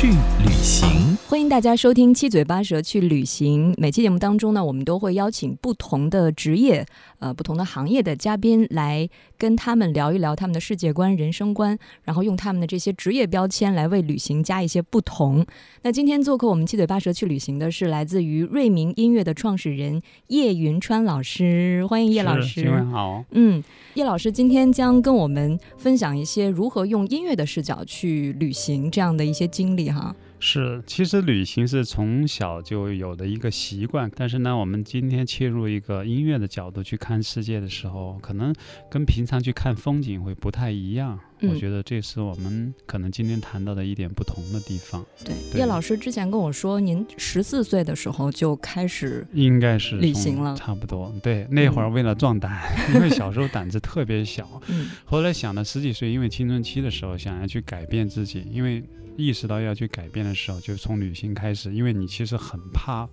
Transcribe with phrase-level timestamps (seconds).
[0.00, 0.88] 去旅行。
[1.28, 3.72] 欢迎大家收听《七嘴八舌去旅行》。
[3.76, 6.86] 每期节目当中呢，我们都会邀请不同的职业、
[7.18, 15.44] 呃不同的行业的嘉宾来跟他们聊一聊他们的世界观、人生观，然后用他们的这些职业标签来为旅行加一些不同。
[15.82, 22.82] 那今天做客我们七嘴八舌去旅行的是来自于瑞明音乐的创始人叶云川老师，欢迎叶老师。
[22.90, 23.22] 好。
[23.32, 23.62] 嗯，
[23.94, 30.14] 叶老师今天将跟我们分享一些如何用音乐的视角去旅行这样的一些经历哈。
[30.42, 38.54] 是，其实旅行是从小就有的一个习惯，但是呢，我们今天切入一个音乐的角度去看世界的时候，可能
[38.90, 41.18] 跟平常去看风景会不太一样。
[41.42, 51.10] 嗯我觉得这是我们可能今天谈到的一点不同的地方，对，对叶老师之前跟我说，您十四岁的时候就开始，应该是旅行了差不多。
[51.22, 52.60] 对，那会儿为了壮胆，
[52.94, 58.84] 因为小时候胆子特别小，嗯后来想了十几岁，因为青春期的时候想要去改变自己，因为
[59.16, 63.08] 意识到要去改变的时候，就从旅行开始，因为你其实很怕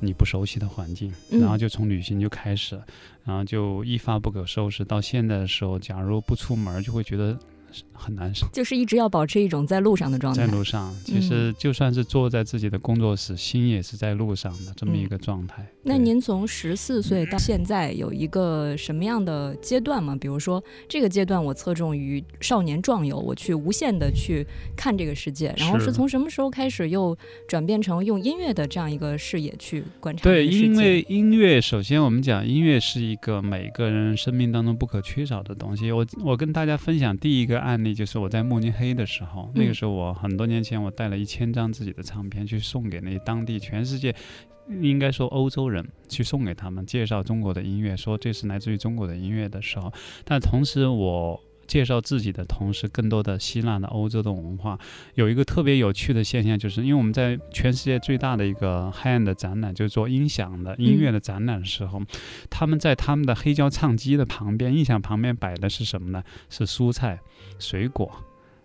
[0.00, 2.80] 你不熟悉的环境，嗯然后就从旅行就开始，
[3.24, 4.84] 然后就一发不可收拾。
[4.84, 7.38] 到现在的时候，假如不出门，就会觉得
[7.92, 8.46] 很难受。
[8.52, 10.52] 就是一直要保持一种在路上的状态在。
[10.52, 15.62] 路上，其嗯实就算是坐在自己的工作室，心也是在路上的这么一个状态。
[15.62, 20.16] 对那您从十四岁到现在有一个什么样的阶段吗？
[20.20, 24.46] 比如说这个阶段我侧重于少年壮游，我去无限的去
[24.76, 30.46] 看这个世界，然后是是从什么时候开始又转变成用音乐的这样一个视野去观察对？
[30.46, 35.90] 因为音乐，首先我们讲音乐是一个每个人生命当中不可缺少的东西。
[35.90, 44.14] 我我跟大家分享第一个案例，就是我在慕尼黑的时候，那嗯个时候我很多年前我带了一千张自己的唱片去送给那当地全世界。
[44.82, 49.90] 应该说欧洲人去送给他们介绍中国的音乐，说这是来自于中国的音乐的时候，
[50.26, 54.76] 但同时我介绍自己的同时，更多的希腊的欧洲的文化，
[55.14, 62.02] 有一个特别有趣的现象，就是因为我们在全世界最大的一个 hand 展览，就是做音响的音乐的展览的时候，
[62.50, 66.24] 他们在他们的黑胶唱机的旁边，音响旁边摆的是什么呢？
[66.50, 67.20] 是蔬菜、
[67.58, 68.10] 水果、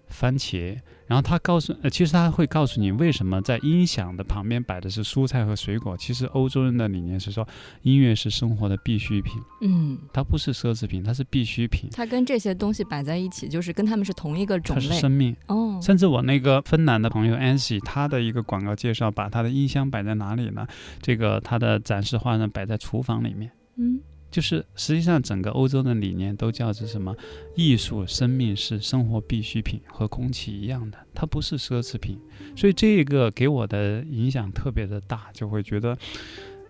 [0.07, 0.79] 番茄。
[1.07, 5.97] 然后他告诉，呃，其实他会告诉你为什么在音响的旁边摆的是蔬菜和水果。
[5.97, 7.47] 其实欧洲人的理念是说，
[7.81, 15.35] 音乐是生活的必需品，嗯，它不是奢侈品，它是必需品，它跟这些东西摆在一起，就是跟他们是同一个种它是类生命。
[15.47, 15.79] 哦。
[15.81, 20.65] 甚至我那个芬兰的朋友 Ansi，他的一个广告介绍，把他的音箱摆在哪里呢？
[21.01, 23.51] 这个他的展示画呢摆在厨房里面。
[23.75, 23.99] 嗯
[24.33, 27.15] 就是实际上整个欧洲的理念都叫做什么？
[27.55, 32.19] 艺术、生命是生活必需品，和空气一样的，它不是奢侈品。
[32.55, 35.95] 所以这个给我的影响特别的大，就会觉得。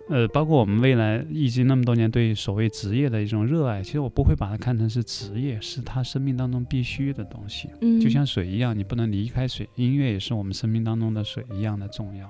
[0.09, 7.69] 呃，包括我们未来一直那么多年对所谓职业的一种热爱，其实我不会把它看成是职业，是他生命当中必须的东西。
[7.79, 12.29] 嗯，就像水一样，你不能离开水，音乐也是我们生命当中的水一样的重要。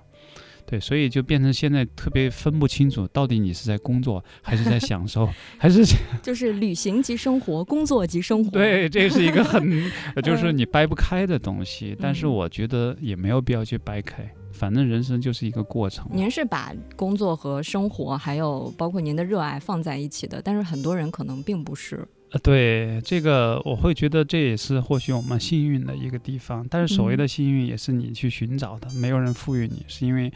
[0.66, 5.84] 对，所以就变成现在特别分不清楚，到底你是在工作，还是在享受，还是
[6.24, 8.52] 就是旅行即生活，工作即生活。
[8.52, 9.64] 对，这是一个很，
[10.24, 11.96] 就是你掰不开的东西。
[12.00, 16.08] 但是嗯我觉得也没有必要去掰开，反正人生就是一个过程。
[16.12, 22.08] 您是把工作和生活，还有包括您的热爱放在一起的，但是很多人可能并不是。
[22.34, 26.66] 呃，对这个，我会觉得这也是或许我们幸运的一个地方。
[26.68, 30.34] 但是所谓的幸运，也是你去寻找的，没有人赋予你，是因为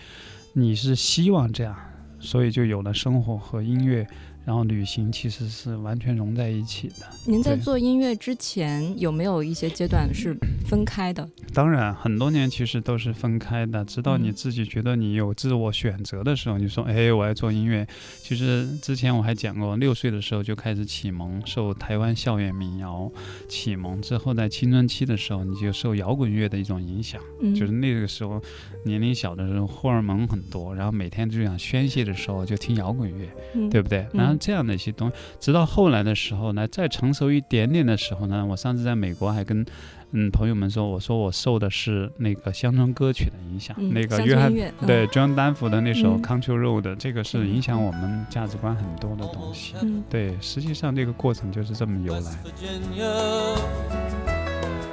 [0.53, 1.75] 你是希望这样，
[2.19, 4.07] 所以就有了生活和音乐，
[4.47, 7.05] 然后旅行其实是完全融在一起的。
[7.25, 10.33] 您在做音乐之前，有没有一些阶段是
[10.65, 11.29] 分开的？
[11.53, 17.85] 当然，很多年其实都是分开的，直到你嗯自己觉得你有自我选择的时候，你说，哎，我要做音乐。
[18.21, 23.11] 其实之前我还讲过，六岁的时候就开始启蒙，受台湾校园民谣
[23.49, 27.21] 启蒙之后，在青春期的时候，你就受摇滚乐的一种影响。
[27.41, 28.41] 嗯，就是那个时候
[28.85, 34.07] 年龄小的时候，荷尔蒙很多，然后每天就想宣泄的时候就听摇滚乐，嗯对不对？
[34.13, 39.65] 然后嗯这样的一些东西，直到后来的时候呢，再成熟一点点的时候呢，我上次在美国还跟
[40.11, 44.53] 嗯朋友们说，我说我受的是那个乡村歌曲的影响，嗯那个约翰
[44.85, 49.73] 对 John 丹佛的那首嗯《Country Road》，这个是影响我们价值观很多的东西。
[49.81, 52.31] 嗯对，实际上这个过程就是这么由来。
[52.45, 53.55] Virginia,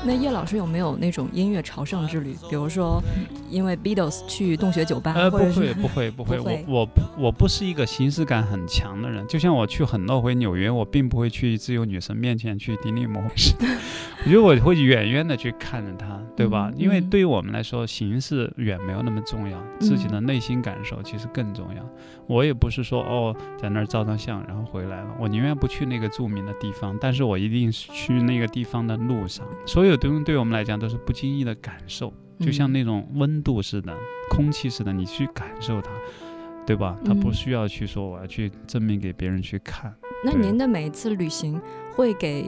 [0.06, 2.36] 那叶老师有没有那种音乐朝圣之旅？
[2.50, 3.02] 比如说，
[3.50, 9.25] 因为 Beatles 去洞穴酒吧，呃，不会，不会，不会，不会我我不我不是一个形式感很强的人。
[9.28, 13.22] 就像我去很多回纽约，我并不会去自由女神面前去顶礼膜
[13.60, 13.68] 拜，
[14.25, 16.69] 我觉得我会远远的去看着她，对吧？
[16.72, 21.84] 嗯因为嗯对于我们来说，形式远没有那么重要，自己的内心感受其实更重要。
[22.28, 32.14] 我也不是说哦，在那儿照张相然后回来了，我宁愿不去那个著名的地方，但是我一定是去那个地方的路上，所有东西对我们来讲都是不经意的感受。
[32.38, 33.96] 就像嗯那种温度似的、
[34.30, 35.90] 空气似的，你去感受它，
[36.66, 36.98] 对吧？
[37.06, 39.96] 它不嗯需要去说我要去证明给别人去看。
[40.24, 41.62] 对那您的每一次旅行
[41.94, 42.46] 会给，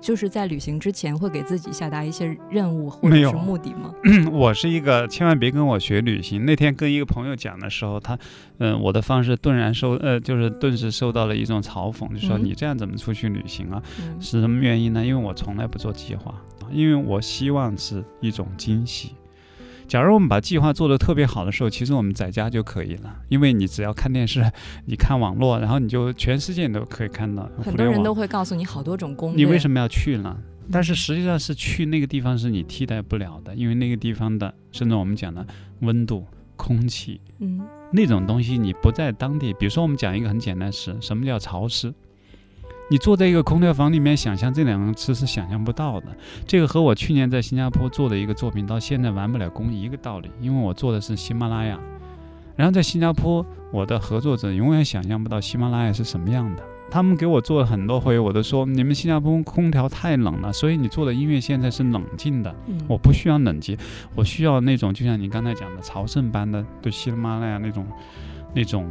[0.00, 3.92] 就是在旅行之前会给自己下达一些任务或者是目的吗？
[4.30, 6.44] 我是一个，千万别跟我学旅行。
[6.44, 8.16] 那天跟一个朋友讲的时候，他，
[8.58, 13.82] 嗯、我的方式顿然受，呃，就是顿时受到了一种嘲讽，就说嗯你这样怎么出去旅行啊？
[14.00, 15.04] 嗯是什么原因呢？
[15.04, 16.34] 因为我从来不做计划，
[16.72, 19.12] 因为我希望是一种惊喜。
[19.86, 24.42] 假如我们把计划做得特别好的时候，其实我们在家就可以了，因为你只要看电视，
[24.86, 27.48] 你看网络，然后你就全世界你都可以看到。
[27.62, 29.44] 很多人都会告诉你好多种攻略。
[29.44, 30.36] 你为什么要去呢？
[30.72, 35.46] 但是实际上是去那个地方是你替代不了的，因为那个地方的，甚至我们讲的
[35.80, 36.24] 温度、
[36.56, 37.60] 空气嗯
[37.92, 39.52] 那种东西，你不在当地。
[39.52, 41.92] 比如说，我们讲一个很简单的事，什么叫潮湿？
[42.90, 46.08] 你坐在一个空调房里面，想象这两个词是想象不到的。
[46.46, 51.78] 这个和我去年在新加坡做的一个作品到现在完不了工一个道理，因为我做的是喜马拉雅，
[52.56, 56.62] 然后在新加坡，我的合作者永远想象不到喜马拉雅是什么样的。
[56.90, 62.54] 他们给我做了很多回，我都说你们新加坡空调太冷了，所以你做的音乐现在是冷静的。
[62.66, 63.76] 嗯，我不需要冷静，
[64.14, 67.84] 我需要那种就像你刚才讲的朝圣般的对喜马拉雅那种
[68.54, 68.86] 那种，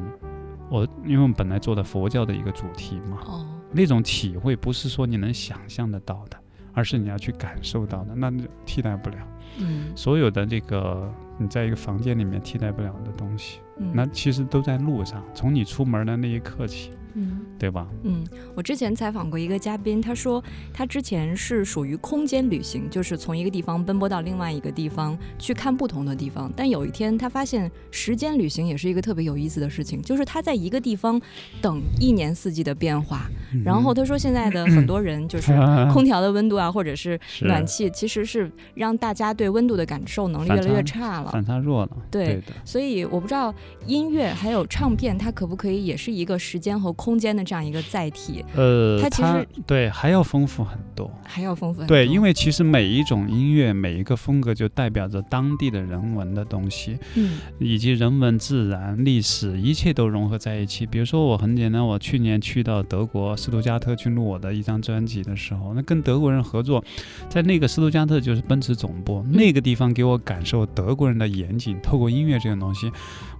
[0.69, 6.37] 我因为我们本来做的佛教的一个主题嘛，哦，那种体会不是说你能想象得到的，
[6.73, 8.31] 而是你要去感受到的，那
[8.65, 9.17] 替代不了。
[9.59, 13.59] 嗯所有的这个你在一个房间里面替代不了的东西，
[13.93, 17.41] 那其实都在路上，从你出门的那一刻起，嗯。
[17.59, 17.87] 对吧？
[18.03, 18.25] 嗯，
[18.55, 20.43] 我之前采访过一个嘉宾，他说
[20.73, 26.51] 他之前是属于空间旅行，就是从一个地方奔波到另外一个地方去看不同的地方。
[26.57, 31.21] 但有一天他发现时间旅行也是一个特别有意思的事情，就是他在一个地方
[31.61, 33.29] 等一年四季的变化。
[33.63, 35.53] 然后他说现在的很多人就是
[35.93, 41.31] 空调的温度啊，或者是是暖气，其实是让大家对温度的感受能力越来越差了。
[41.31, 42.41] 反差弱了，对。
[42.65, 43.53] 所以我不知道
[43.85, 51.11] 音乐还有唱片，它可不可以也是一个时间和空间的这样一个载体，呃，它其实对还要丰富很多。
[51.23, 51.95] 还要丰富很多。
[51.95, 60.85] 对，因为其实每一种音乐，每一个风格就代表着当地的人文的东西，嗯以及人文、自然、历史，一切都融合在一起。
[60.85, 66.83] 比如说，我很简单，我去年去到德国斯图加特去录我的一张专辑的时候，那跟德国人合作，
[67.27, 71.79] 在那个斯图加特就是奔驰总部，那个地方给我感受德国人的严谨。
[71.81, 72.91] 透过音乐这种东西，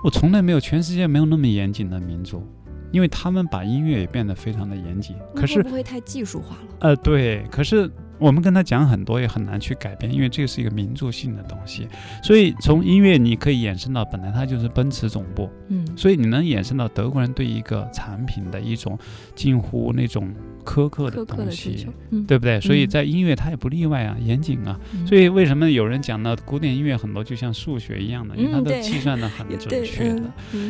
[0.04, 2.44] 我从来没有，全世界没有那么严谨的民族。
[2.94, 6.68] 因为他们把音乐也变得非常的严谨，可是会不会太技术化了？
[6.80, 7.90] 呃，对，可是
[8.20, 11.88] 我们跟他讲很多也很难去改变，因为这是一个民族性的东西。
[12.24, 18.98] 所以从音乐你可以衍生到本来它就是奔驰总部，嗯所以你能衍生到德国人对一个产品的一种
[19.36, 20.34] 近乎那种
[20.64, 21.88] 苛刻的东西
[22.28, 22.60] 对不对？
[22.62, 24.80] 所以嗯在音乐它也不例外啊，严谨啊。
[24.94, 26.36] 嗯所以为什么有人讲呢？
[26.46, 30.24] 古典音乐很多就像数学一样的，因为它都计算的很，准确的。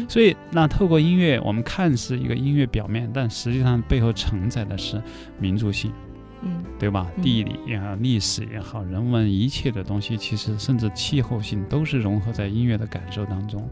[0.09, 5.01] 所以，那透过音乐，我们看似一个音乐表面，但实际上背后承载的是
[5.39, 5.91] 民族性，
[6.43, 7.09] 嗯对吧？
[7.17, 13.69] 嗯地理也好，历史也好，人文一切的东西，其实甚至气候性都是融合在音乐的感受当中，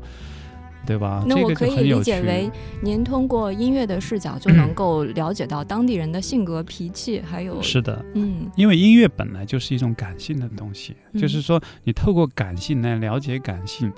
[0.85, 1.23] 对吧？
[1.27, 2.03] 那这个我可以理。
[2.03, 2.49] 解为，
[2.81, 13.91] 您通过音乐的视角就能够了解到当地人的性格、脾气，还有是的，嗯因为音乐本来就是一种感性的东西，嗯就是说你透过感性来了解感性，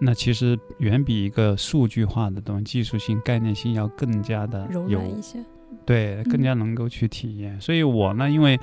[0.00, 5.38] 那其实远比一个数据化的东西、技术性、概念性要更加的柔软一些。
[5.84, 7.60] 对，嗯更加能够去体验。
[7.60, 8.58] 所以我呢，因为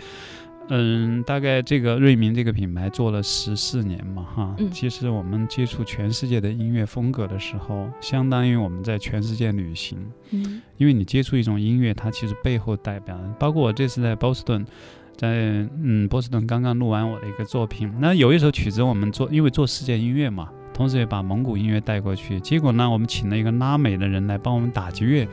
[0.72, 4.70] 嗯，大概这个瑞明这个品牌做了十四年嘛，哈，嗯。
[4.70, 9.98] 其实我们接触全世界的音乐风格的时候，相当于我们在全世界旅行。
[10.30, 10.62] 嗯。
[10.78, 14.64] 因为你接触一种音乐，它其实背后代表，包括我这次在波士顿，
[15.18, 25.28] 在嗯波士顿刚刚录完我的一个作品，那有一首曲子我们做，因为做世界音乐嘛，同时也把蒙古音乐带过去，结果呢，我们请了一个拉美的人来帮我们打击乐，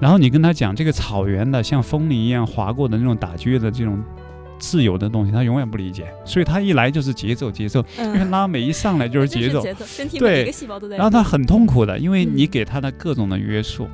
[0.00, 4.02] 然后你跟他讲这个草原的像风铃一样划过的那种打击乐的这种。
[4.62, 10.96] 自由的东西，他永远不理解，所以他一来就是节奏，节奏，因为嗯，拉美一上来就是节奏，节奏，身体每个细胞都在。
[10.98, 13.88] 然后他很痛苦的，因为你嗯给他的各种的约束，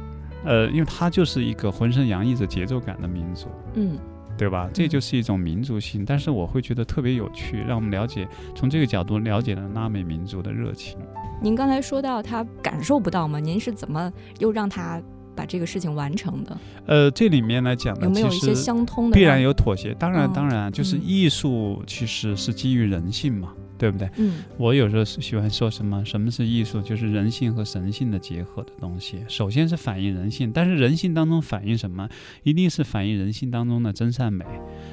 [0.44, 3.96] 呃，因为他就是一个浑身洋溢着节奏感的民族，嗯
[4.36, 4.68] 对吧？
[4.74, 10.98] 这就是一种民族性，但是我会觉得特别有趣，让我们了解从这个角度了解了拉美民族的热情。
[11.40, 13.38] 您刚才说到他感受不到吗？
[13.38, 15.00] 您是怎么又让他
[15.36, 16.58] 把这个事情完成的？
[16.86, 19.14] 呃，这里面来讲呢，有没有一些其实相通的？
[19.14, 19.94] 必然有妥协。
[19.94, 24.08] 当然，嗯当然，就是嗯艺术其实是基于人性嘛，对不对？
[24.16, 26.02] 嗯我有时候是喜欢说什么？
[26.04, 26.80] 什么是艺术？
[26.80, 29.18] 就是人性和神性的结合的东西。
[29.28, 32.08] 首先是反映人性，但是人性当中反映什么？
[32.42, 34.44] 一定是反映人性当中的真善美。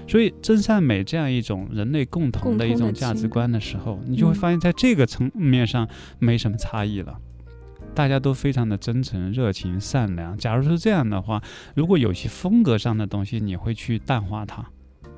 [0.07, 5.87] 所以，真善美这样一种人类共同的一种价值观的时候，你就会嗯发现在这个层面上
[6.19, 7.17] 没什么差异了。
[7.93, 10.37] 大家都非常的真诚、热情、善良。
[10.37, 11.41] 假如是这样的话，
[11.75, 14.65] 如果有些风格上的东西，你会去淡化它，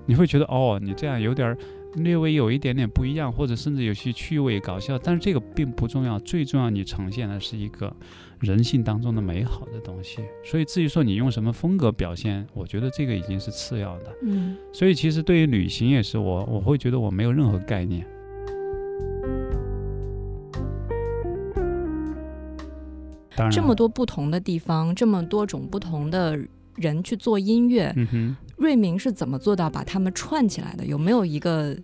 [0.06, 1.58] 你会觉得哦，你这样有点儿
[1.96, 5.00] 略微有一点点不一样，或者甚至有些趣味搞笑。
[5.00, 7.96] 但是这个并不重要，最重要你呈现的是一个
[8.40, 10.20] 人性当中的美好的东西。
[10.44, 14.14] 所以至于说你用什么风格表现，我觉得这个已经是次要的。
[14.24, 18.06] 嗯所以其实对于旅行也是我，我会觉得我没有任何概念。
[23.52, 26.40] 这么多不同的地方，这么多种不同的
[26.76, 27.94] 人去做音乐。
[28.58, 30.86] 瑞明是怎么做到把他们串起来的？
[30.86, 31.76] 有没有一个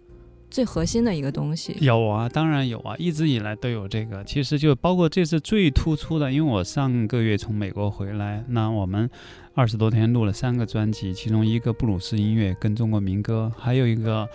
[0.50, 1.75] 最核心的一个东西？
[1.81, 4.24] 有啊，当然有啊，一直以来都有这个。
[4.24, 9.10] 其实就包括这次最突出的，因为我上个月从美国回来，那我们
[9.53, 14.27] 二十多天录了三个专辑，其中一个布鲁斯音乐跟中国民歌，还有一个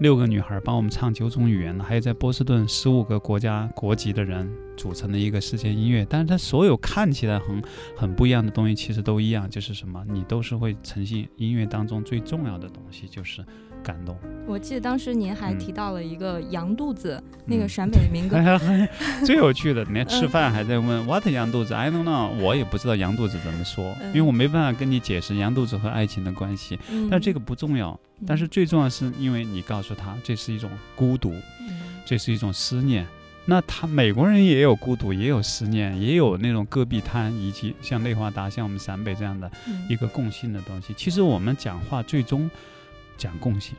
[0.00, 6.06] 六个女孩帮我们唱九种语言的，还有在波士顿十五个国家国籍的人组成的一个世界音乐。
[6.08, 7.60] 但是它所有看起来很
[7.96, 13.44] 很不一样的东西，其实都一样，就是什么，你都是会呈现音乐当中最重要的东西，就是
[13.88, 14.14] 感动。
[14.46, 15.58] 我记得当时您还嗯。
[15.58, 18.36] 提到了一个羊肚子，那个嗯陕北民歌，
[19.24, 24.08] 最有趣的， 连吃嗯饭还在问 what 羊肚子，I don't know，我也不知道羊肚子怎么说，嗯。
[24.08, 26.78] 因为我没办法跟你解释羊肚子和爱情的关系。
[26.90, 27.08] 嗯。
[27.10, 31.30] 但这个不重要，但是最重要是因为你告诉他这是一种孤独，
[31.60, 31.78] 嗯。
[32.04, 33.06] 这是一种思念。
[33.50, 39.86] 那他美国人也有孤独，也有思念，也有那种戈壁滩，以及像内华达、像我们陕北这样的嗯。
[39.88, 40.92] 一个共性的东西。
[40.94, 42.50] 其实我们讲话最终
[43.18, 43.76] 讲共性，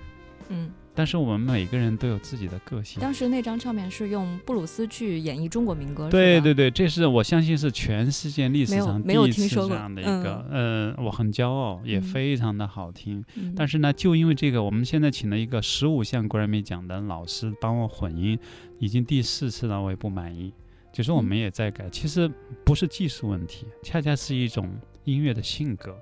[0.49, 3.01] 嗯，但是我们每个人都有自己的个性。
[3.01, 13.23] 当时那张唱片是用布鲁斯去演绎中国民歌，对对对，这是我相信是全世界历史上第一次这样的一个，呃，我很骄傲，也嗯非常的好听。
[13.35, 18.37] 嗯但是呢，就因为这个，我们现在请了一个十五项格莱美奖的老师帮我混音，
[18.77, 20.53] 已经第四次了，我也不满意。
[20.91, 22.29] 就是我们也在改，其实
[22.65, 24.67] 不是技术问题，恰恰是一种
[25.03, 25.95] 音乐的性格，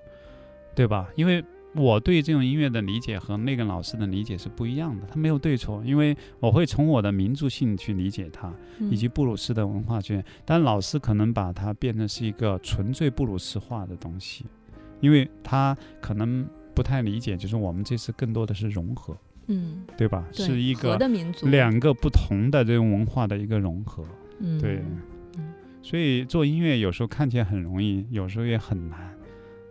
[0.74, 1.10] 对吧？
[1.15, 1.44] 因为
[1.77, 8.91] 我对这种音乐的理解和那个老师的理解是不一样的，他没有对错，因为我会从我的民族性去理解它，嗯。
[8.91, 14.46] 以及布鲁斯的文化圈，但老师可能把它变成是一个纯粹布鲁斯化的东西，
[15.00, 19.15] 因为他可能不太理解，就是我们这次更多的是融合，
[19.48, 20.25] 嗯，对吧？
[20.34, 20.98] 对是一个
[21.43, 24.03] 两个不同的这种文化的一个融合，
[24.39, 24.84] 嗯对。
[25.38, 25.53] 嗯。
[25.84, 29.16] 所以做音乐有时候看起来很容易，有时候也很难。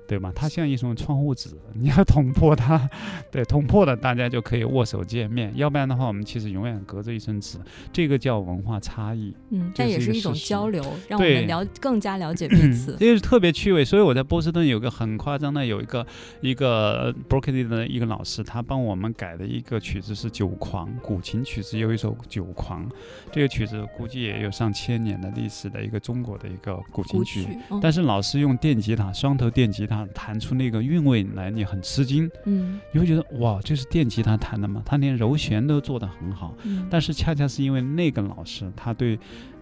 [0.06, 0.32] 对吗？
[0.34, 2.88] 它像一种窗户纸，你要 捅破它，
[3.30, 5.52] 对，捅破了大家就可以握手见面。
[5.56, 7.58] 要不然的话，我们其实永远隔着一层纸，
[7.92, 9.34] 这个叫文化差异。
[9.50, 12.96] 嗯，但也是一种交流，让我们了更加了解彼此。
[13.00, 13.84] 这是特别趣味。
[13.84, 16.06] 所以我在波士顿有个很夸张的，有一个
[16.40, 22.88] 一个 Berkeley 的一个老师，他帮我们改的一个曲子是《酒狂》古琴曲子，有一首《酒狂》，
[23.32, 27.44] 这个曲子估计也有上千年的历史的一个中国的一个古琴曲。
[27.44, 34.82] 曲，嗯但是老师用电吉他，双头电吉他弹出那个韵味来，你很吃惊，嗯你会觉得哇，这是电吉他弹的吗？
[34.84, 36.54] 他连柔弦都做得很好。
[36.64, 39.18] 嗯，但是恰恰是因为那个老师他对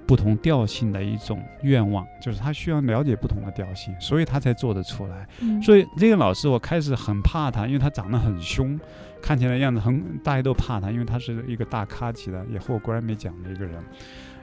[0.06, 5.28] 不同调性的一种愿望，就是他需要了解不同的调性，所以他才做得出来。
[5.40, 8.78] 嗯所以这个老师我开始很怕他，因为他长得很凶，
[9.22, 13.82] 看起来样子很，大家都怕他，因为他是一个大咖级的，也获格莱美奖的一个人。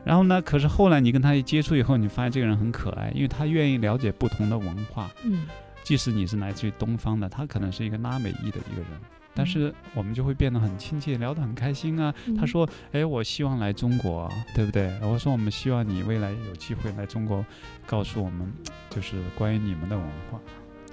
[0.04, 5.46] 然后呢，可是后来你跟他一接触以后，你发现这个人很可爱，因为他愿意了解不同的文化，嗯
[5.84, 8.92] 即使你是来自于东方的，他可能是一个拉美裔的一个人，
[9.34, 12.14] 但是我们就会变得很亲切，聊得很开心啊。
[12.38, 17.46] 他嗯说：“哎，我希望来中国啊，对不对？”我说：“我们希望你未来有机会来中国，
[17.86, 18.52] 告诉我们
[18.90, 20.40] 就是关于你们的文化。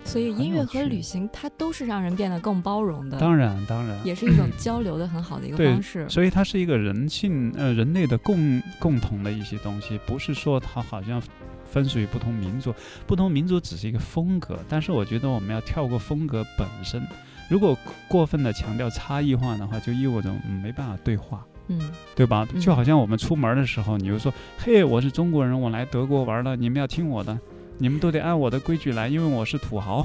[0.04, 6.08] 所以音乐和旅行，它都是让人变得更包容”的，当然，当然，也是一种交流的很好的一个方式。
[6.08, 11.20] 所以它是一个人性呃人类的共共同的一些东西，不是说它好像
[11.70, 12.74] 分属于不同民族，
[13.06, 17.06] 不同民族只是一个风格，但是我觉得我们要跳过风格本身。
[17.48, 17.76] 如果
[18.08, 20.30] 过分的强调差异化的话，就意味着
[20.62, 21.44] 没办法对话。
[21.70, 21.78] 嗯
[22.14, 22.46] 对吧？
[22.54, 27.38] 嗯就好像我们出门的时候，你就说：“嘿，我是中国人，我来德国玩了，你们要听我的。”
[27.80, 30.04] 你们都得按我的规矩来，因为我是土豪，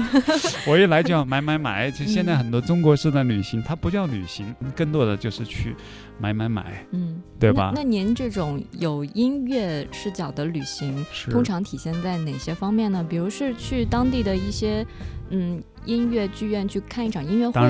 [0.68, 1.90] 我一来就要买买买。
[1.90, 5.74] 就现在很多中国式的旅行，它不叫旅行，更多的就是去
[6.18, 13.04] 买买买，嗯，对吧那那您这种有音乐视角的旅行，通常体现在哪些方面呢？
[13.08, 14.86] 比如是去当地的一些
[15.30, 17.60] 嗯音乐剧院去看一场音乐会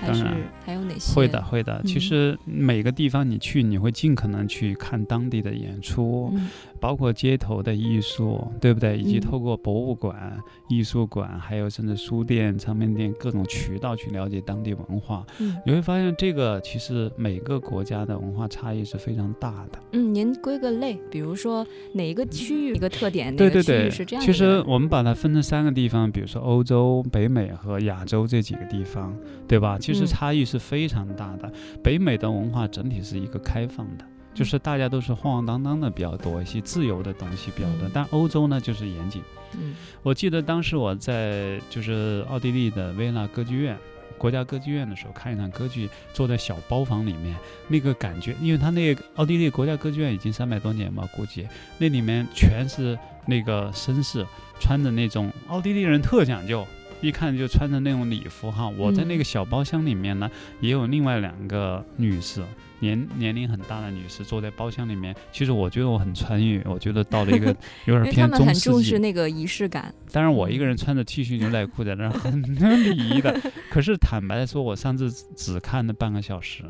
[0.00, 0.24] 还是
[0.64, 1.12] 还有哪些？
[1.14, 1.80] 会的，会的。
[1.82, 6.48] 嗯其实每个地方你去，你会尽可能去看当地的演出，嗯
[6.80, 8.98] 包括街头的艺术，对不对？
[8.98, 15.24] 以及嗯透过博物馆、艺术馆，还有甚至书店、唱片店各种渠道去了解当地文化。
[15.40, 19.78] 嗯你会发现，这个其实每个国家的文化差异是非常大的。
[19.92, 24.24] 嗯，您归个类，比如说哪一个区域一个特点，对对对，是这样。
[24.24, 29.14] 其实我们把它分成三个地方，比如说欧洲、北美和亚洲这几个地方，
[29.46, 29.76] 对吧？
[29.78, 31.52] 其实嗯差异是非常大的。
[31.82, 34.06] 北美的文化整体是一个开放的。
[34.32, 37.90] 就是大家都是晃晃荡荡的比较多一些，自由的东西比较多嗯。
[37.94, 39.22] 但欧洲呢，就是严谨。
[39.56, 43.78] 嗯我记得当时我在就是奥地利的维也纳歌剧院。
[44.18, 47.36] 国家歌剧院的时候看一场歌剧，坐在小包房里面，
[47.68, 51.46] 那个感觉，因为他那个奥地利国家歌剧院已经三百多年嘛，估计
[51.78, 54.26] 那里面全是那个绅士，
[54.60, 56.66] 穿着那种奥地利人特讲究，
[57.04, 58.68] 一看就穿着那种礼服哈。
[58.68, 60.30] 我在那个小包厢里面呢，
[60.60, 62.42] 也有另外两个女士，
[62.80, 65.14] 年年龄很大的女士坐在包厢里面。
[65.30, 68.70] 其实我觉得我很穿越，我觉得到了一个 有点因为他们很偏中世纪。
[68.70, 69.94] 重视那个仪式感。
[70.10, 73.38] 当然，我一个人穿着 T 恤牛仔裤在那儿很很礼仪的。
[73.70, 76.64] 可是坦白的说，我上次只只看了半个小时，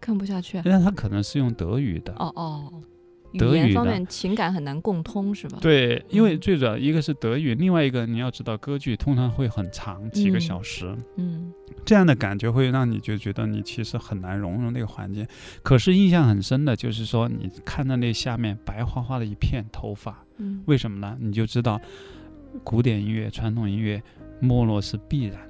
[0.00, 0.58] 看不下去。
[0.64, 2.12] 因为他可能是用德语的。
[2.18, 2.84] 哦哦，语
[3.38, 5.58] 德语言方面情感很难共通是吧？
[5.60, 11.52] 对，因为嗯最主要一个是德语，另外一个你要知道，歌剧通常会很长，几个嗯小时，嗯
[11.84, 15.26] 这样的感觉会让你就觉得你其实很难融入那个环境。
[15.62, 21.16] 可是印象很深的就是说，你看到那下面白花花的一片头发，嗯为什么呢？
[21.20, 21.80] 你就知道
[22.64, 24.02] 古典音乐、传统音乐
[24.40, 25.49] 没落是必然的。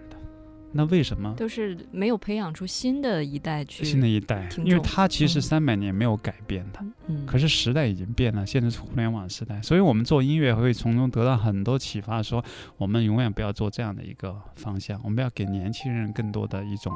[0.72, 1.34] 那为什么？
[1.36, 3.84] 都是没有培养出新的一代去。
[3.84, 12.44] 新的一代，因为众它其实嗯三百年没有改变的，嗯，可是时代已经变了，现在是互联网时代，所以我们做音乐会从中得到很多启发，说
[12.76, 16.92] 我们永远不要做这样的一个方向，我们要给年轻人更多的一种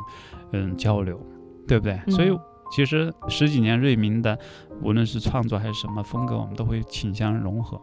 [0.52, 1.20] 嗯交流，
[1.66, 2.00] 对不对？
[2.06, 2.30] 嗯所以
[2.70, 4.38] 其实十几年瑞明的，
[4.82, 7.80] 无论是创作还是什么风格，我们都会倾向融合。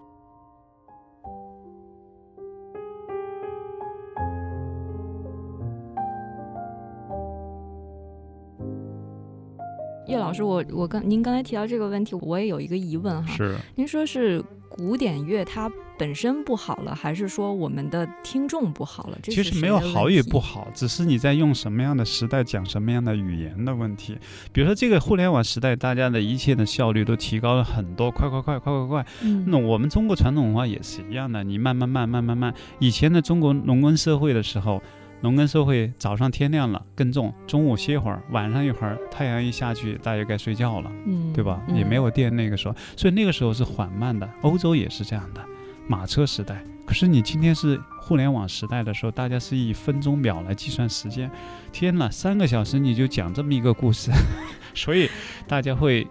[10.32, 13.36] 老师，我我刚您刚才提到这个问题，我也有一个疑问哈。
[13.36, 19.20] 是，您说是古典乐它本身不好了，还是说我们的听众不好了？
[19.22, 24.18] 这其实没有好与不好，只是你在用什么样的时代讲什么样的语言的问题。
[24.54, 29.06] 比如说这个互联网时代，大家的一切的效率都提高了很多，快快快快快快。
[29.24, 34.82] 嗯，那我们中国传统文化也是一样的，你慢慢慢慢慢慢，以前的中国农耕社会的时候。
[35.22, 41.62] 农耕社会早上天亮了耕种，中午歇会儿，晚上一会儿太阳一下去，大家该睡觉了，嗯，对吧？
[41.68, 44.28] 嗯也没有电那个时候，所以那个时候是缓慢的。
[44.42, 45.46] 欧洲也是这样的，
[45.88, 46.64] 马车时代。
[46.88, 51.30] 可是你今天是互联网时代的时候，大家是以分钟秒来计算时间。
[51.72, 54.12] 天呐，三个小时你就讲这么一个故事，
[54.74, 55.08] 所以
[55.48, 56.06] 大家会，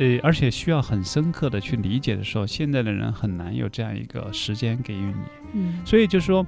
[0.00, 5.14] 呃，而且需要很深刻的去理解的时候，现在的人很难有这样一个时间给予你。
[5.52, 6.44] 嗯，所以就是说，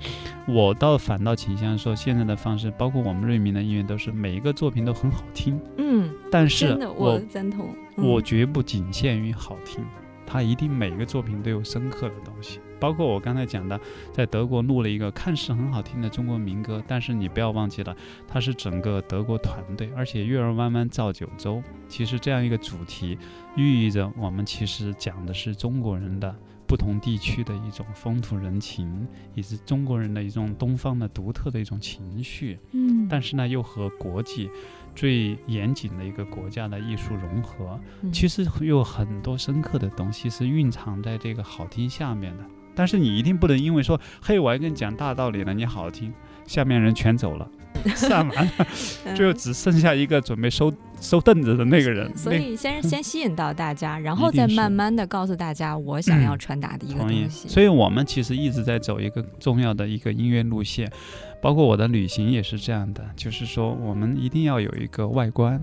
[0.48, 7.68] 我倒反倒倾向说，现在的方式，包括我们瑞明的音乐，都是每一个作品都很好听，嗯，但是真的我赞同。
[7.68, 9.84] 嗯我绝不仅限于好听，
[10.33, 12.59] 它一定每个作品都有深刻的东西。
[12.81, 13.79] 包括我刚才讲的，
[14.12, 17.95] 在德国录了一个看似很好听的中国民歌，但是你不要忘记了，
[18.27, 21.62] 它是整个德国团队，而且月儿弯弯照九州。
[21.87, 23.18] 其实这样一个主题，
[23.57, 26.35] 寓意着我们其实讲的是中国人的。
[26.64, 32.59] 不同地区的一种风土人情，以及中国人的一种东方的独特的一种情绪。
[32.71, 34.49] 嗯，但是呢，又和国际
[34.94, 42.44] 最严谨的一个国家的艺术融合，嗯其实有很多深刻的东西是蕴藏在这个好听下面的。
[42.74, 46.11] 但是你一定不能因为说，嘿，我还跟你讲大道理了，你好听，
[46.52, 47.48] 下面人全走了，
[47.96, 48.66] 散完了，
[49.06, 52.14] 嗯最后只剩下一个准备收收凳子的那个人。
[52.14, 57.48] 所以先 先吸引到大家， 然后再慢慢的告诉大家我想要嗯传达的一个东，西。
[57.48, 60.92] 所以我们其实一直在走一个重要的一个音乐路线，
[61.40, 65.58] 包括我的旅行也是这样的，就是说我们一定要有一个外观，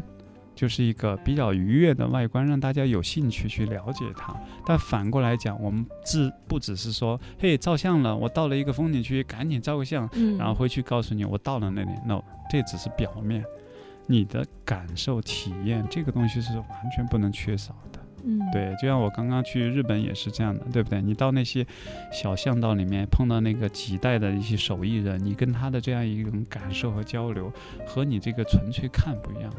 [0.60, 4.36] 就是一个比较愉悦的外观，让大家有兴趣去了解它。
[4.66, 11.92] 但反过来讲，我们只不只是说，嘿，照相了，我到了一个风景区，赶紧照个相，嗯，然后回去告诉你我到了那里。
[12.06, 13.42] no，这只是表面，
[14.06, 18.00] 你的感受体验这个东西是完全不能缺少的。
[18.26, 21.02] 嗯，对，就像我刚刚去日本也是这样的，对不对？
[21.02, 21.66] 你到那些
[22.12, 27.50] 小巷道里面碰到那个几代的一些手艺人，你跟他的这样一种感受和交流，
[27.88, 29.58] 和你这个纯粹看不一样的。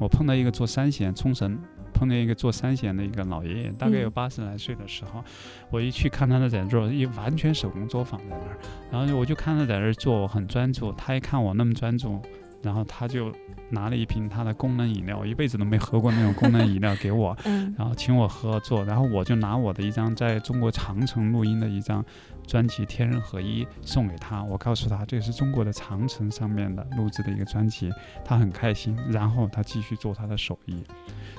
[0.00, 1.58] 我碰到一个做三弦，冲绳
[1.92, 5.22] 碰见一个做三弦的一个老爷爷，大概有嗯八十来岁的时候，
[5.70, 8.58] 我一去看他的在做，一完全手工作坊在那儿，
[8.90, 10.90] 然后我就看他在那儿做，我很专注。
[10.92, 12.18] 他一看我那么专注，
[12.62, 13.32] 然后他就
[13.70, 22.04] 拿了一瓶他的功能饮料，我一辈子都没喝过那种功能饮料给我， 嗯然后请我喝做，然后我就拿我的一张在中国长城录音的一张
[22.46, 27.90] 专辑《天人合一》送给他，我告诉他这是中国的长城上面的录制的一个专辑，
[28.24, 30.82] 他很开心，然后他继续做他的手艺。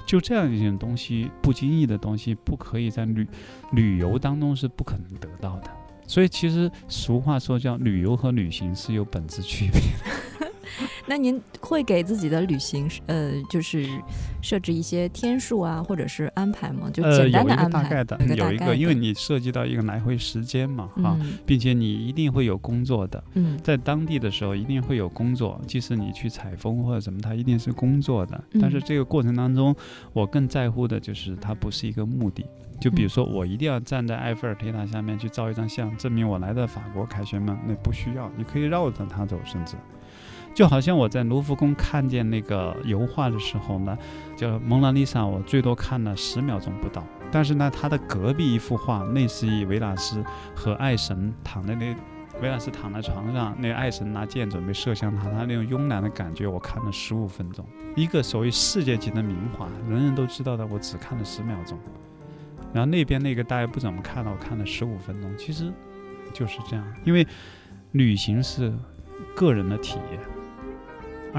[0.07, 3.27] 就这样一种东西，不经意的东西，不可以在旅
[3.73, 5.69] 旅游当中是不可能得到的。
[6.07, 10.30] 所以其实俗话说叫旅游和旅行是有本质区别的。
[11.11, 13.85] 那您会给自己的旅行呃，就是
[14.41, 16.89] 设置一些天数啊，或者是安排吗？
[16.89, 28.41] 就呃，简单的安排，大概的，有有一个，因为你涉及到一个来回时间嘛，哈，嗯并且你一定会有工作的，嗯在当地的时候一定会有工作，即使你去采风或者什么，它一定是工作的。
[28.61, 29.75] 但是嗯这个过程当中，
[30.13, 32.45] 我更在乎的就是它不是一个目的。
[32.79, 39.75] 就比如说，我一定要站在埃菲尔铁塔下面去照一张相，证明我来到法国凯旋门，那不需要，你可以绕着它走，甚至。
[40.53, 43.97] 就好像我在卢浮宫看见那个油画的时候呢，
[44.35, 47.03] 叫蒙娜丽莎，我最多看了十秒钟不到。
[47.31, 51.95] 但是呢，它的隔壁一幅画，类似于维纳斯和爱神躺在那，
[52.41, 57.65] 维纳斯躺在床上，那个爱神拿剑准备射向他，他那种慵懒的感觉，我看了十五分钟。
[57.95, 61.79] 一个所谓世界级的名画，人人都知道的，我只看了十秒钟。
[62.73, 65.33] 然后那边那个大家不怎么看了，我看了十五分钟。
[65.37, 65.71] 其实
[66.33, 67.25] 就是这样，因为
[67.91, 68.73] 旅行是
[69.35, 70.19] 个人的体验，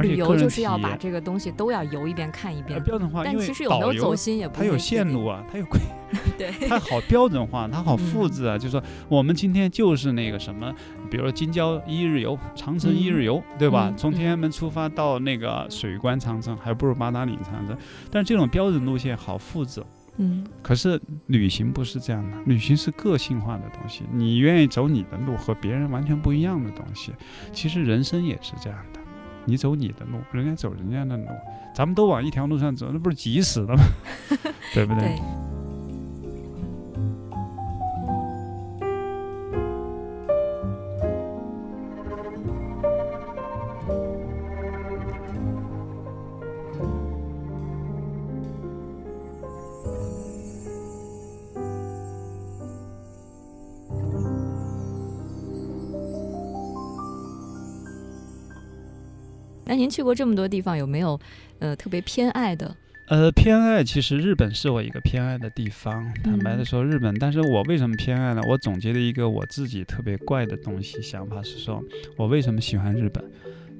[0.00, 5.78] 旅游就是要把这个东西都要游一遍看一呃遍，标准化，但其实有没有走心也不它有线路啊，它有规，
[6.38, 8.56] 对，它好标准化，它好复嗯制啊。
[8.56, 10.74] 就说我们今天就是那个什么，
[11.10, 13.88] 比如说京郊一日游、长城一日游，对吧？
[13.90, 17.76] 嗯从天安门出发到那个水关长城，还不如八达岭长城。
[18.10, 19.82] 但是这种标准路线好复制。
[20.18, 27.12] 嗯可是旅行不是这样的，旅行是个性化的东西，你愿意走你的路，和别人完全不一样的东西。
[27.52, 29.00] 其实人生也是这样的，
[29.44, 31.26] 你走你的路，人家走人家的路，
[31.74, 33.82] 咱们都往一条路上走，那不是急死了吗？
[34.74, 35.02] 对不对？
[35.02, 35.61] 对。
[59.92, 61.20] 去过这么多地方，有没有
[61.58, 62.74] 呃特别偏爱的？
[63.08, 66.10] 呃，偏爱其实日本是我一个偏爱的地方。
[66.24, 68.40] 坦白的嗯说，日本，但是我为什么偏爱呢？
[68.48, 71.82] 我总结了一个我自己特别怪的东西，想法是说，
[72.16, 73.22] 我为什么喜欢日本？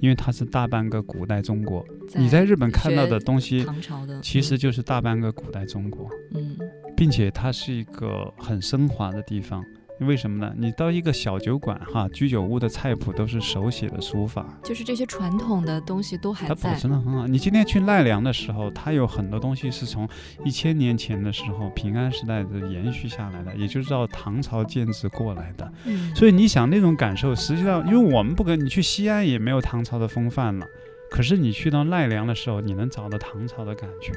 [0.01, 1.87] 因为它是大半个古代中国。
[2.17, 6.59] 你在日本看到的东西，唐朝的，其实就是大半个古代中国，嗯
[6.97, 9.65] 并且它是一个很升华的地方。
[10.03, 10.53] 为什么呢？
[10.57, 16.75] 你到一个小酒馆哈，居酒屋的菜谱都是手写的书法，嗯，就是这些传统的东西都还它保。
[16.75, 17.27] 存的很好。
[17.27, 20.09] 你今天去奈良的时候，它有很多东西是从
[20.45, 25.73] 一千年前的时候平安时代的延续下来的，也就是到唐朝建制过来的。
[25.85, 30.67] 嗯，所以你想那种感受，实际上因为我们不可，你去西安也没有唐朝的风范了，
[31.11, 34.13] 可是你去到奈良的时候，你能找到唐朝的感觉。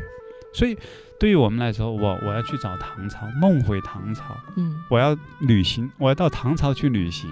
[0.55, 0.77] 所以
[1.19, 7.29] 对于我们来说，我我要去找唐朝，梦回唐朝，嗯我要旅行，我要到唐朝去旅行。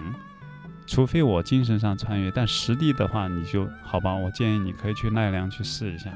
[0.86, 4.14] 除非我精神上穿越，但实地的话，你就好吧。
[4.14, 6.12] 我建议你可以去奈良去试一下，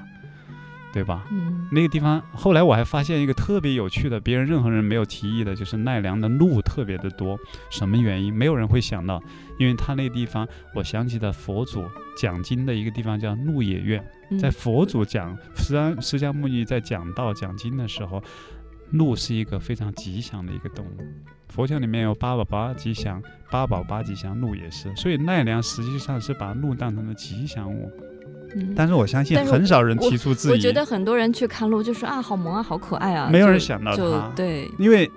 [0.94, 1.26] 对吧？
[1.32, 7.38] 嗯那个地方，后来我还发现一个特别有趣的，别人任何人没有提议的，就是奈良的鹿特别的多。
[7.70, 8.34] 什么原因？
[8.34, 9.22] 没有人会想到，
[9.60, 11.84] 因为他那个地方，我想起了佛祖
[12.18, 14.04] 讲经的一个地方叫鹿野苑。
[14.30, 18.22] 嗯在佛祖讲释迦释迦牟尼在讲道讲经的时候，
[18.92, 20.98] 鹿是一个非常吉祥的一个动物。
[21.48, 24.94] 佛教里面有八宝八吉祥，八宝八吉祥，鹿也是。
[24.96, 27.90] 所以奈良实际上是把鹿当成了吉祥物。
[28.60, 30.52] 嗯但是我相信很少人提出质疑。
[30.52, 35.10] 我觉得很多人去看鹿就说啊，好萌啊，好可爱啊，没有人想到就它对，因为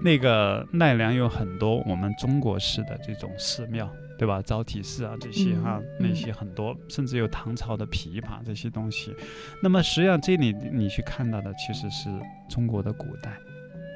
[0.00, 4.42] 那个奈良有很多我们中国式的这种寺庙，对吧？
[4.42, 9.14] 招体寺啊这些哈、嗯那些很多，甚至有唐朝的琵琶这些东西。
[9.62, 12.08] 那么实际上这里你去看到的其实是
[12.48, 13.36] 中国的古代，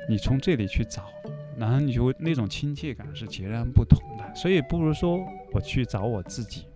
[0.09, 1.03] 你从这里去找，
[1.59, 4.35] 然后你就那种亲切感是截然不同的。
[4.35, 5.19] 所以不如说
[5.53, 6.67] 我去找我自己。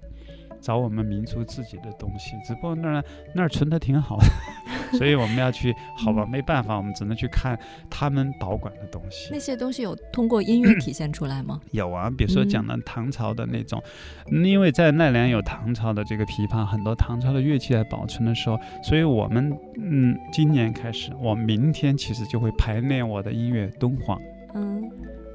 [0.61, 4.27] 找我们民族自己的东西，只不过那儿那儿存的挺好的，
[4.99, 7.59] 所以我们要去，好吧，没办法，我们只能去看
[7.91, 9.39] 他们保管的东西那。
[9.39, 11.61] 些东西有通过音乐体现出来吗？
[11.73, 13.83] 有啊，比如说讲的唐朝的那种，
[14.31, 24.21] 嗯因为在奈良有唐朝的这个琵琶，很多唐朝的乐器来保存的时候，所以我们嗯，今年开始，我明天其实就会排练我的音乐敦煌，
[24.55, 24.83] 嗯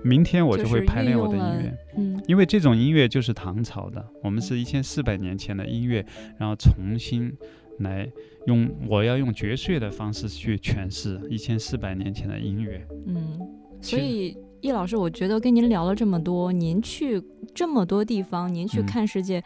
[0.05, 1.77] 明天我就就是会排运练我的音乐。
[1.97, 6.03] 嗯因为这种音乐就是唐朝的，我们是一千四百年前的音乐，
[6.39, 7.31] 然后重新
[7.79, 8.09] 来
[8.47, 12.83] 用，我要用爵士乐的方式去诠释一千四百年前的音乐。
[13.05, 13.39] 嗯，
[13.79, 17.21] 所以叶老师，我觉得跟您聊了这么多，您去
[17.53, 19.43] 这么多地方，您去嗯看世界，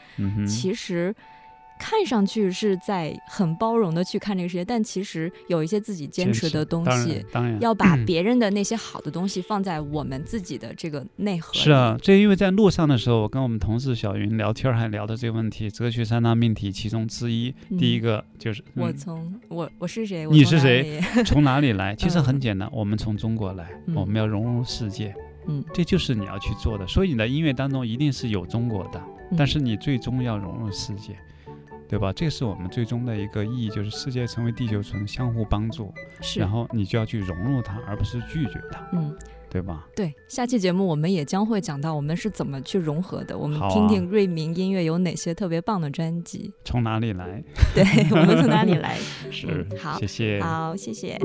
[0.47, 1.13] 其实
[1.79, 11.53] 看上去是在很包容的去看这个世界，但其实有一些自己坚持的东当西然，当然要把别人的那些好的东西放在我们自己的这个内核。
[11.53, 20.27] 是啊，，这因为在路上的时候，我跟我们同事小云聊天儿，还聊到这个问题，哲学三大命题其中之一，第一嗯个就是、我嗯从我我是谁？
[20.27, 20.99] 我你是谁？
[21.25, 21.95] 从哪里来？
[21.97, 25.15] 其实嗯很简单，我们从中国来，嗯我们要融入世界，
[25.47, 26.85] 嗯，这就是你要去做的。
[26.87, 29.01] 所以你的音乐当中一定是有中国的，
[29.37, 31.17] 但是你最终要融入世界，
[31.89, 32.13] 对吧？
[32.13, 39.13] 这是我们最终的一个意义，就是世界成为地球村，相互帮助，是然后你就要去融入它，而不是拒绝它，嗯。
[39.52, 39.88] 对吧？
[39.95, 43.36] 对，下期节目我们也将会讲到我们是怎么去融合的。
[43.36, 46.54] 我们听听瑞明音乐有哪些特别棒的专辑。
[46.63, 47.43] 从哪里来？
[47.73, 48.95] 对我们从哪里来？
[49.32, 50.39] 是，嗯好谢谢。
[50.39, 51.19] 好，谢谢。